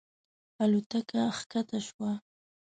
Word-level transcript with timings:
الوتکه 0.63 1.23
کښته 1.33 1.79
شوه. 1.87 2.11